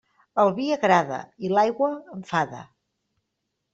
[0.43, 2.67] El vi agrada i l'aigua enfada.